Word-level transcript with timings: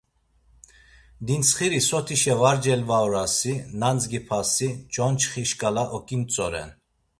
Dintsxiri 1.25 1.81
sotişe 1.89 2.35
var 2.41 2.57
celvaorasi, 2.63 3.53
nandzgipasi 3.79 4.69
çonçxi 4.93 5.43
şǩala 5.49 5.83
oǩintzoren. 5.97 6.69